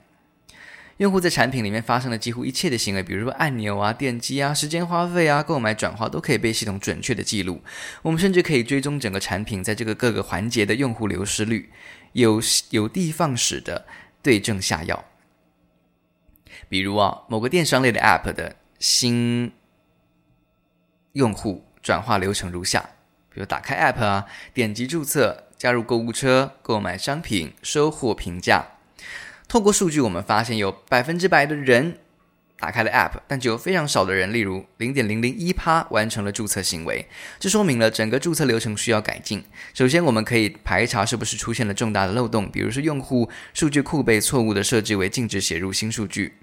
[0.98, 7.62] 用户在产品里面发生的几乎一切的行为，比如说按钮啊、点击啊、时间花费啊、购买转化，都可以被系统准确的记录。
[8.02, 11.70] 我们甚至可以追踪整个产品在这个各个环节的用户流失率，
[12.12, 13.86] 有有的放矢的
[14.20, 15.02] 对症下药。
[16.68, 19.50] 比如啊，某个电商类的 App 的新
[21.12, 22.90] 用户转化流程如下：
[23.32, 28.66] 比如打开 App 啊，点击注册、加入购物车、购买商品、收货、评价。
[29.48, 31.98] 透过数据，我们发现有百分之百的人
[32.58, 37.08] 打开了 App，但只有非常少的人，例如零点零零一趴完成了注册行为。
[37.38, 39.42] 这说明了整个注册流程需要改进。
[39.74, 46.34] 首先，我们可以排查是不是出现了重大的漏洞，比如说用户数据库被错误的设置为禁止写入新数据。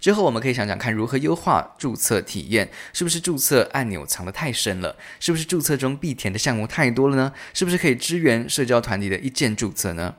[0.00, 4.96] 之后，我们可以想想看如何优化注册体验，是不是注册按钮藏得太深了？
[5.20, 7.32] 是不是注册中必填的项目太多了呢？
[7.52, 10.16] 是不是可以支援社交团体的一键注册呢？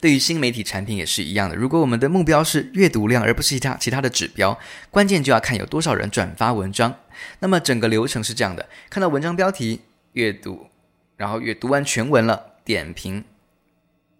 [0.00, 1.56] 对于新媒体产品也是一样的。
[1.56, 4.58] 如果我们的目标是阅读量，而不是其他其他的指标，
[4.90, 6.94] 关键就要看有多少人转发文章。
[7.40, 9.80] 那么整个流程是这样的：看到文章标题，
[10.12, 10.68] 阅读，
[11.16, 13.24] 然后阅读完全文了，点评，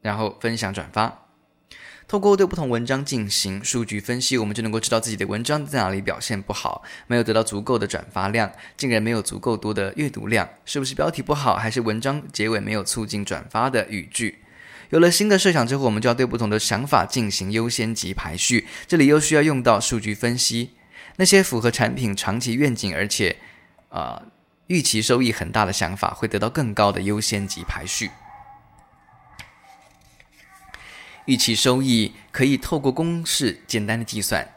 [0.01, 1.22] 然后分享转发。
[2.13, 14.41] 透过对不同文章进行数据分析，我们就能够知道自己的文章在哪里表现不好，没有得到足够的转发量，竟然没有足够多的阅读量，是不是标题不好，还是文章结尾没有促进转发的语句？
[14.91, 18.67] 有了新的设想之后，我们就要对不同的想法进行优先级排序。
[18.87, 20.73] 这里又需要用到数据分析，
[21.17, 23.35] 那些符合产品长期愿景，而且，
[23.89, 24.21] 啊、
[24.67, 28.11] 预期收益很大的想法，会得到更高的优先级排序。
[31.27, 34.49] 预期收益可以透过公式简单的计算，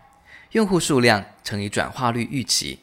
[0.52, 2.80] 用户数量乘以转化率预期。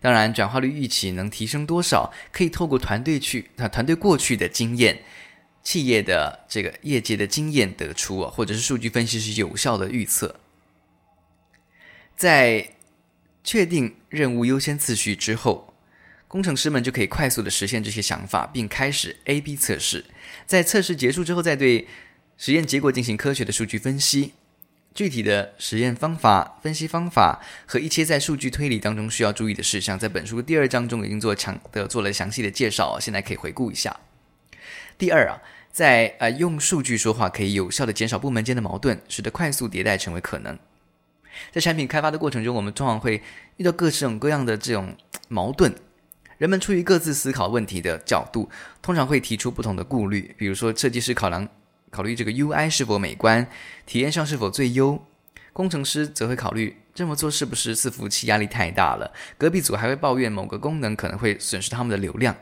[0.00, 5.02] 当然，转化率预期能提升多少，可以透过团队去啊团队过去的经验。
[5.62, 10.38] 企业的这个业界的经验得出，或者是数据分析是有效的预测。
[12.14, 12.70] 在
[13.42, 15.74] 确定任务优先次序之后，
[16.28, 20.04] 工程师们就可以快速的实现这些想法，并开始 A/B 测试。
[20.46, 21.88] 在测试结束之后，再对
[22.36, 24.32] 实验结果进行科学的数据分析。
[24.94, 33.96] 具体的实验方法、分析方法和一切在数据推理当中需要注意的事项，在本书的第二章中已经做强的做了详细的介绍，现在可以回顾一下。
[34.96, 35.42] 第二啊。
[35.76, 40.58] 在呃，用数据说话可以有效地减少部门间的矛盾，使得快速迭代成为可能。
[41.52, 43.22] 在产品开发的过程中，我们通常会
[43.58, 44.96] 遇到各种各样的这种
[45.28, 45.74] 矛盾。
[46.38, 48.48] 人们出于各自思考问题的角度，
[48.80, 50.34] 通常会提出不同的顾虑。
[50.38, 51.46] 比如说，设计师考量
[51.96, 53.48] 考虑这个 UI 是否美观，
[53.86, 55.02] 体验上是否最优。
[55.54, 59.10] 工程师则会考虑这么做是不是伺服器压力太大了。
[59.38, 62.36] 隔壁组还会抱怨某个功能可能会损失他们的流量。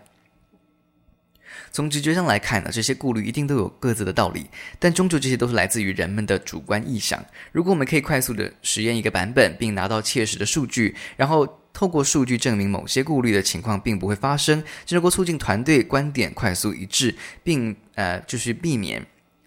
[1.70, 4.46] 从直觉上来看呢，这些顾虑一定都有各自的道理，
[4.80, 7.24] 但终究这些都是来自于人们的主观臆想。
[7.52, 17.14] 如果我们可以快速地实验一个版本，并拿到切实的数据，然后透过数据证明某些顾虑的情况并不会发生，就能够促进团队观点快速一致，
[17.44, 19.04] 并呃就是避免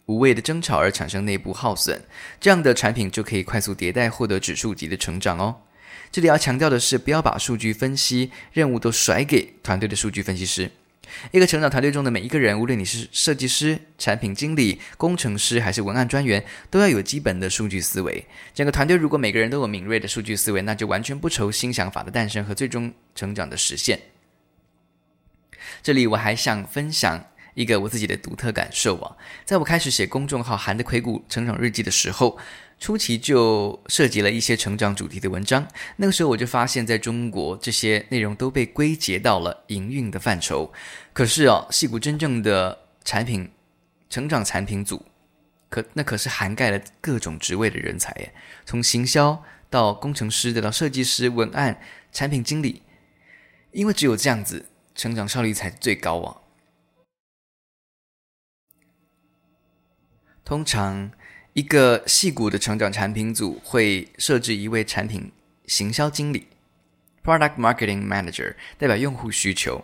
[0.08, 2.02] 无谓的争吵而产生内部耗损，
[2.40, 5.56] 这样的产品就可以快速迭代，获得指数级的成长哦。
[6.12, 10.72] 这里要强调的是，不要把数据分析任务都甩给团队的数据分析师。
[11.32, 18.26] 一个成长团队中的每一个人，无论你是设计师、产品经理、工程师还是文案专员，都要有基本的数据思维。
[18.54, 24.00] 整个团队如果每个人都有敏锐的数据思维，那就完全不愁新想法的诞生和最终成长的实现。
[25.84, 27.26] 这里我还想分享
[27.58, 32.38] 一个我自己的独特感受啊，在我开始写公众号“韩的硅谷成长日记”的时候。
[32.80, 40.72] 初期就涉及了一些成长主题的文章，那个时候我就发现，在中国这些内容都被归结到了营运的范畴。
[41.12, 43.50] 可是哦，矽谷真正的产品
[44.12, 45.04] 成长产品组，
[45.70, 48.32] 可那可是涵盖了各种职位的人才耶，
[48.64, 52.84] 从行销到工程师，再到设计师、文案、产品经理，
[53.72, 56.38] 因为只有这样子，成长效率才最高啊。
[60.48, 61.12] 通常。
[61.54, 65.32] 一个细谷的成长产品组会设置一位产品
[65.66, 66.46] 行销经理
[67.24, 69.84] （Product Marketing Manager） 代表用户需求。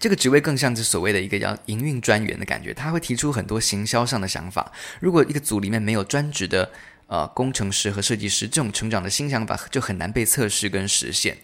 [0.00, 4.72] 这个职位更像是所谓的一个叫营运专员的感觉，他会提出很多行销上的想法。
[4.98, 6.68] 如果一个组里面没有专职的
[7.06, 11.38] 呃工程师和设计师，这种成长的新想法就很难被测试跟实现。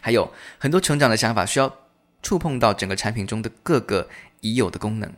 [0.00, 1.72] 还有很多成长的想法需要
[2.20, 4.08] 触碰到整个产品中的各个
[4.40, 5.14] 已有的功能。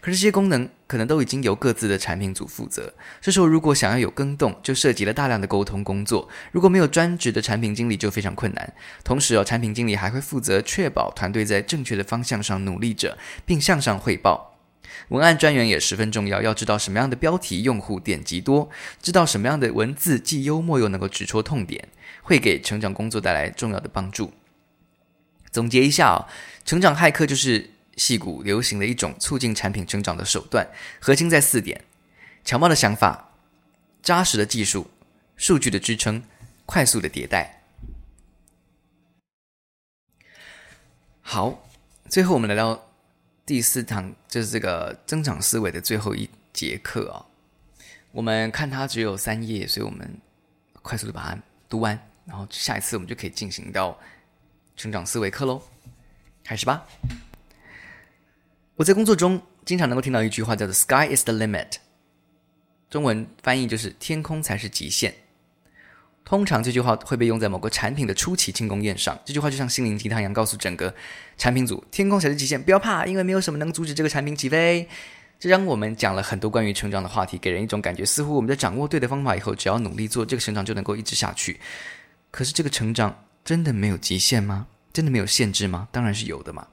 [0.00, 2.92] 可是这些功能可能都已经由各自的产品组负责。
[3.20, 6.28] 这时候如果想要有更动，就涉及了大量的沟通工作。
[6.52, 8.72] 如果没有专职的产品经理，就非常困难。
[9.04, 14.58] 同时哦，产品经理还会负责确保团队在正确的方向上努力着，并向上汇报。
[15.08, 18.70] 文案专员也十分重要，要知道什么样的标题用户点击多，
[19.02, 21.88] 知道什么样的文字既幽默又能够直戳痛点，
[22.22, 24.32] 会给成长工作带来重要的帮助。
[25.50, 26.26] 总结一下哦，
[26.64, 27.70] 成长骇客就是。
[28.00, 30.66] 矽谷流行的一种促进产品成长的手段，
[31.02, 31.84] 核心在四点：
[32.42, 33.34] 巧妙的想法、
[34.02, 34.90] 扎实的技术、
[35.36, 36.22] 数据的支撑、
[36.64, 37.62] 快速的迭代。
[41.20, 41.68] 好，
[42.08, 42.88] 最后我们来到
[43.44, 47.26] 第四堂，就是这个增长思维的最后一节课啊、
[48.12, 50.18] 我们看它只有三页，所以我们
[50.80, 54.00] 快速的把它读完，然后下一次我们就可以进行到
[54.74, 55.62] 成长思维课喽。
[56.42, 56.86] 开始吧。
[58.80, 61.72] 我在工作中经常能够听到一句话，叫做 “Sky is the limit”，
[62.88, 65.14] 中文翻译就是“天空才是极限”。
[66.24, 69.18] 通常这句话会被用在某个产品的初期庆功宴上。
[69.22, 70.94] 这句话就像心灵鸡汤一样，告诉整个
[71.36, 74.88] 产品组：“天空才是极限，不要怕，因为没有什么能阻止这个产品起飞。”
[75.38, 81.60] 这让我们讲了很多关于成长的话题，给人一种感觉，似乎我们在掌握对的方法以后，只要努力做，这个成长就能够一直下去。
[82.30, 84.68] 可是这个成长真的没有极限吗？
[84.90, 85.86] 真的没有限制吗？
[85.92, 86.66] 当然是有的嘛。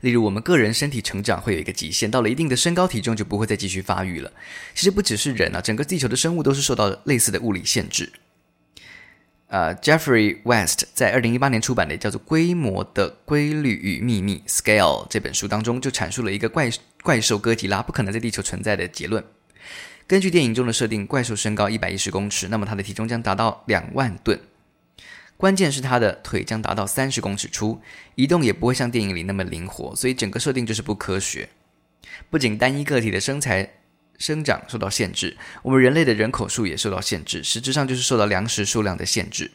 [0.00, 4.30] 例如，我们个人身体成长会有一个极限，到了一定的身高体重就不会再继续发育了。
[4.74, 8.12] 其实不只是人啊，整个地球的生物都是受到类似的物理限制。
[9.48, 16.70] 呃，Jeffrey West 在二零一八年出版的叫做《规模的规律与秘密》（Scale） 这本书当中，就阐述了一个怪
[17.02, 19.22] 怪兽哥吉拉不可能在地球存在的结论。
[20.08, 24.38] 根据电影中的设定，怪兽身高一百一十公尺，那么它的体重将达到两万吨。
[25.36, 27.80] 关键是它的腿将达到三十公尺粗，
[28.14, 31.48] 移动也不会像电影里那么灵活，所以整个设定就是不科学。
[32.30, 33.68] 不仅单一个体的身材
[34.18, 39.50] 生长受到限制，我们人类的人口数也受到限制，实质上就是受到粮食数量的限制。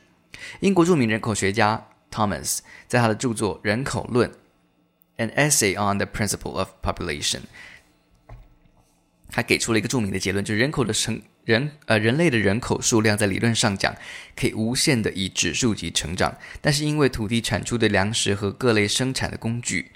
[0.60, 4.30] 英国著名人口学家 Thomas 在他的著作《人口论》
[5.18, 7.42] （An Essay on the Principle of Population）
[9.32, 11.22] 他给出了一个著名的结论，就是人口的成。
[11.50, 13.96] 人呃，人类的人口数量在理论上讲
[14.36, 19.92] 可以无限的以指数级成长，但是因为土地产出的粮食和各类生产的工具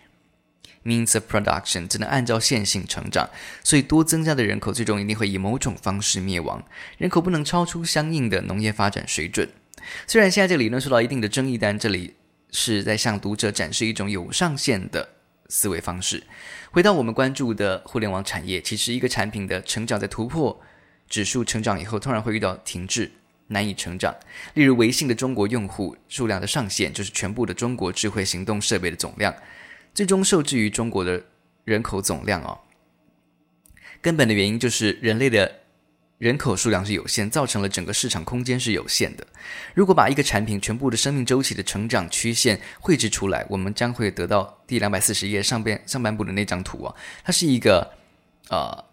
[0.84, 3.30] （means of production） 只能按照线性成长，
[3.64, 6.66] 所以多增加的人口最终一定会以某种方式灭亡。
[6.98, 9.48] 人口不能超出相应的农业发展水准。
[10.08, 12.16] 虽然现在这个理论受到一定的争议，但这里
[12.50, 15.08] 是在向读者展示一种有上限的
[15.50, 16.24] 思维方式。
[16.72, 20.60] 回到我们关注的互联网产业，其实一个产品的成长在突破。
[21.10, 23.12] 指数成长以后，突然会遇到停滞，
[23.48, 24.16] 难以成长。
[24.56, 29.34] 例如，微信的中国用户数量的上限就是全部的中国智慧行动设备的总量，
[29.94, 31.24] 最终受制于中国的
[31.66, 32.58] 人口总量哦。
[34.02, 35.60] 根本的原因就是人类的
[36.18, 39.26] 人口数量是有限，造成了整个市场空间是有限的。
[39.74, 47.94] 如果把一个产品全部的生命周期的成长曲线绘制出来，我们将会得到第两百四十页上边上半部的那张图啊，它是一个
[48.50, 48.84] 呃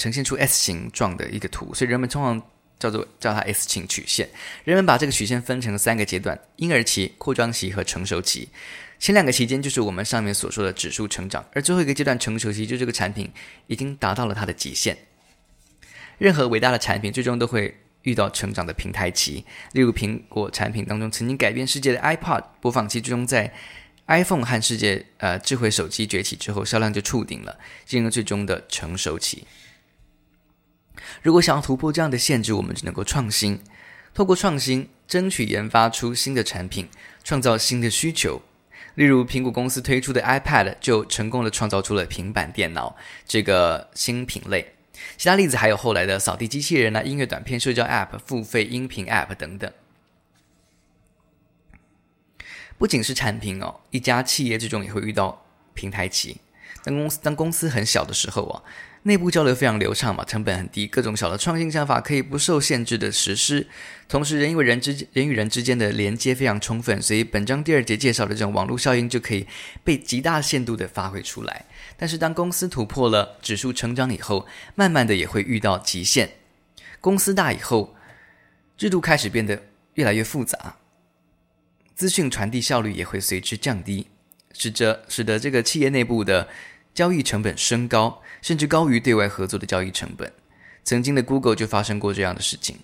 [0.00, 2.42] 呈现出 S 形状的一个图，所以人们通常
[2.78, 4.26] 叫做叫它 S 型曲线。
[4.64, 8.48] 人们把这个曲线分成三个阶段：婴儿期、扩张期和成熟期。
[8.98, 13.30] 前两个期间就是我们上面所说的指数成长，而最后一个阶段成熟期，就这个产品
[13.66, 14.96] 已经达到了它的极限。
[16.16, 23.52] 任何伟大的产品最终都会遇到成长的平台期，例如苹果产品当中曾经改变世界的 iPod 播放器，最终在
[24.06, 29.46] iPhone 和世界呃智慧手机崛起之后，销量就触顶了，进入最终的成熟期。
[31.22, 33.60] 如果想要突破这样的限制，我们只能够创新，
[34.14, 36.88] 透过创新争取研发出新的产品，
[37.22, 38.42] 创造新的需求。
[38.94, 42.96] 例如，苹果公司推出的 iPad 就成功的创造出了平板电脑
[43.26, 44.74] 这个新品类。
[45.16, 49.72] 其他例子还有后来的扫地机器人啊、音乐短片、社交 App、付费音频 App 等等。
[52.76, 55.44] 不仅是产品哦，一家企业最终也会遇到
[55.74, 56.38] 平台期。
[56.82, 58.62] 当公司当公司很小的时候啊。
[59.04, 63.66] 内部交流非常流畅嘛，成本很低，各种小的创新想法可以不受限制的实施。
[64.06, 69.46] 同时，人与人之人与人之间的连接非常充分，所以本章第二节介绍的这种网络效应就可以
[69.82, 71.64] 被极大限度的发挥出来。
[71.96, 76.32] 但是，当公司突破了指数成长以后，慢慢的也会遇到极限。
[77.00, 77.94] 公司大以后，
[78.76, 79.62] 制度开始变得
[79.94, 80.76] 越来越复杂，
[81.94, 84.08] 资讯传递效率也会随之降低，
[84.52, 86.48] 使得使得这个企业内部的
[86.94, 88.22] 交易成本升高。
[88.42, 90.32] 甚至高于对外合作的交易成本。
[90.82, 92.78] 曾经的 Google 就发生过这样的事情：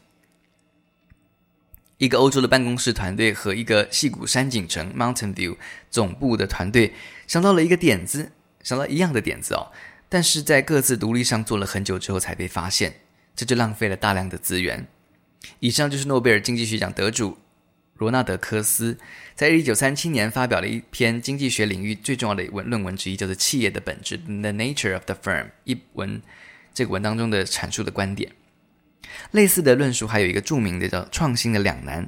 [1.97, 5.57] 一个欧洲的办公室团队和一个矽谷山景城 （Mountain View）
[5.91, 6.93] 总部的团队
[7.27, 8.33] 想到了一个点子，
[8.63, 9.73] 想到一样的点子哦，
[10.11, 13.01] 但是在各自独立上做了很久之后才被发现，
[13.35, 14.87] 这就浪费了大量的资源。
[15.61, 17.39] 以上就是诺贝尔经济学奖得主。
[17.99, 18.99] 罗纳德·科斯
[19.35, 25.47] 在一九三七年发表了一篇经济学领域最重要的文论文之一，叫做《企业的本质》（The Nature of the Firm）。
[25.65, 26.21] 一文
[26.75, 28.33] 这个文当中的阐述的观点，
[29.31, 32.05] 类似的论述还有一个著名的叫《创新的两难》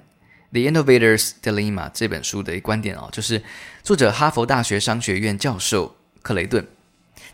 [0.53, 3.43] （The Innovator's Dilemma） 这本书的一观点哦，就是
[3.83, 6.67] 作者哈佛大学商学院教授克雷顿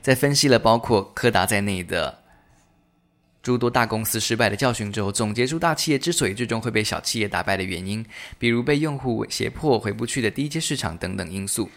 [0.01, 2.24] 在分析了包括柯达在内的。
[3.45, 8.05] 诸多大公司失败的教训之后，总结出大企业之所以最终会被小企业打败的原因，
[8.39, 11.69] 比如被用户胁迫回不去的低阶市场等等因素。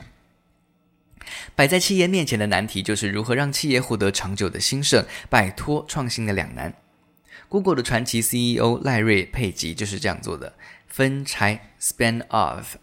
[1.57, 6.74] 摆在企业面前的难题就是如何让企业获得长久的兴盛，摆脱创新的两难。
[7.49, 10.53] Google 的传奇 CEO 赖瑞·佩吉就是这样做的，
[10.88, 12.76] 分拆 （spin off）。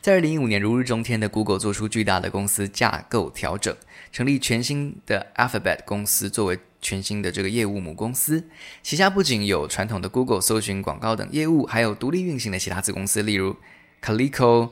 [0.00, 3.76] 在二零一五年如日中天的 Google 做出巨大的公司架构调整，
[4.10, 6.58] 成立全新的 Alphabet 公司作为。
[6.80, 8.48] 全新的这个业务母公司
[8.82, 13.56] 旗下不仅有传统的 Google 搜寻广告等业务，还有独立运行的其他子公司，例如
[14.02, 14.70] Calico、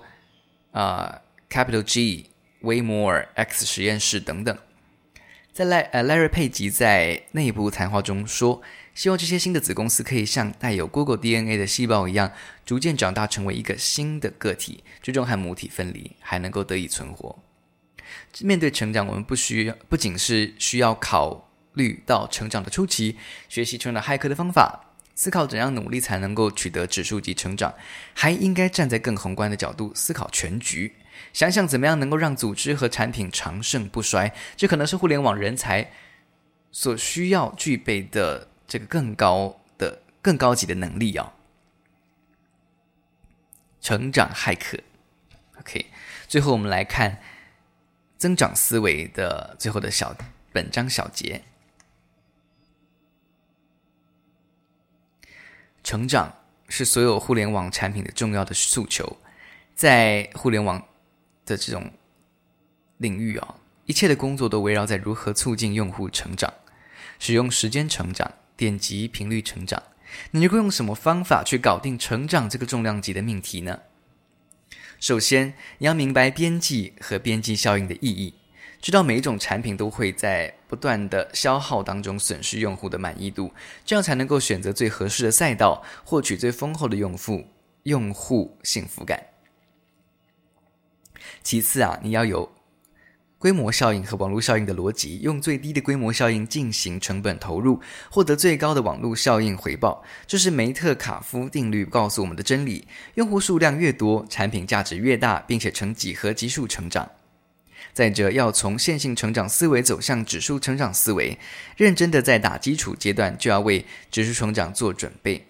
[0.72, 2.30] 啊、Capital G、
[2.62, 4.56] Waymore、X 实验室等等。
[5.52, 8.62] 在赖呃赖瑞佩吉在内部谈话中说，
[8.94, 12.32] 希望这些新的子公司可以像带有 Google DNA 的细胞一样，
[12.64, 17.38] 逐渐长大成为一个新的个体，最终和母体分离，还能够得以存活。
[18.40, 21.47] 面对成长，我们不需要不仅是需要考。
[21.74, 23.16] 虑到成长的初期，
[23.48, 27.74] 学习成长骇客的方法，思考怎样努力才能够取得指数级成长，
[28.14, 30.94] 还应该站在更宏观的角度思考全局，
[31.32, 34.32] 想想怎么样能够让组织和产品长盛不衰。
[34.56, 35.90] 这可能是互联网人才
[36.70, 41.32] 所需要具备的这个更高的、更高级的能力哦！
[43.80, 44.78] 成长骇客
[45.60, 45.86] ，OK。
[46.26, 47.18] 最后我们来看
[48.18, 50.14] 增长思维的最后的小
[50.52, 51.42] 本章小结。
[55.88, 56.30] 成长
[56.68, 59.16] 是所有互联网产品的重要的诉求，
[59.74, 60.86] 在互联网
[61.46, 61.90] 的这种
[62.98, 63.54] 领域啊，
[63.86, 66.52] 一切的工作都围绕在如何促进用户成长，
[67.18, 69.82] 使用时间成长、点击频率成长。
[70.32, 73.80] 你会用什么方法去搞定成长这个重量级的命题呢？
[75.00, 78.34] 首先，你要明白边际和边际效应的意义。
[78.82, 83.52] 知道每一种产品都会在不断的消耗当中损失用户的满意度，
[83.84, 87.46] 这样才能够选择最合适的赛道，获取最丰厚的用户
[87.84, 89.20] 用户幸福感。
[91.42, 92.52] 其次啊，你要有
[93.38, 100.02] 规模效应和网络效应的逻辑，用最低的规模效应进行成本投入，获得最高的网络效应回报。
[100.26, 107.08] 这是梅特卡夫定律告诉我们的真理：用户数量越多，产品价值越大，并且呈几何级数成长。
[107.92, 111.38] 再者，要从线性成长思维走向指数成长思维，
[111.76, 115.46] 认真的在打基础阶段就要为指数成长做准备，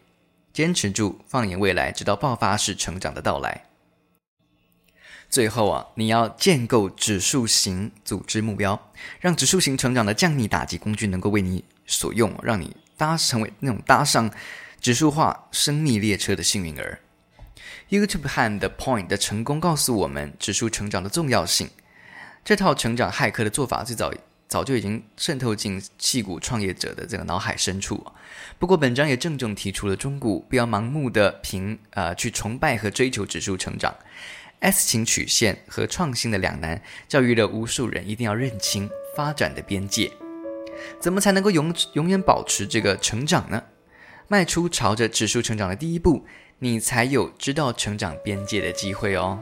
[0.53, 3.64] 坚持住，放眼未来，直到爆发式成长的到来。
[5.29, 14.31] 最后啊，你要建构指数型组织目标，让指数型成长的降逆打击工具能够为你所用，让你搭成为那种搭上
[14.81, 16.99] 指数化生命列车的幸运儿。
[17.91, 21.68] YouTube 和 The Point 的成功告诉我们指数成长的重要性。
[22.49, 24.11] 这套成长骇客的做法最早
[24.49, 28.03] 早就已经渗透进矽谷创业者的这个脑海深处。
[28.59, 33.94] 不过，本章也郑重提出了忠告：不要盲目的凭呃去崇拜和追求指数成长。
[34.61, 40.11] S 型曲线和创新的两难，教育了无数人一定要认清发展的边界。
[40.99, 43.62] 怎么才能够永永远保持这个成长呢？
[44.26, 46.24] 迈出朝着指数成长的第一步，
[46.61, 49.38] 你才有知道成长边界的机会哦。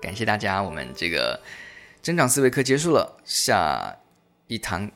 [0.00, 1.40] 感谢大家，我们这个
[2.00, 3.96] 增长思维课结束了，下
[4.46, 4.90] 一堂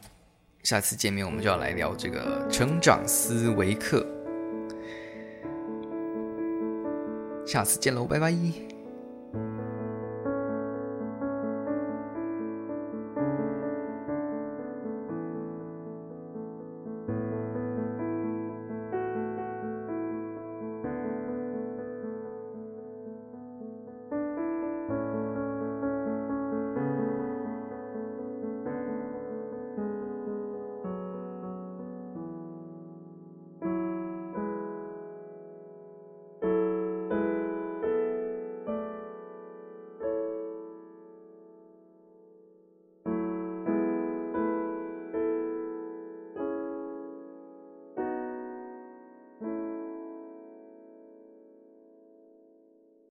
[0.63, 4.07] 下次见面我们就要来聊这个成长思维课。
[7.45, 8.72] 下次见喽，拜拜。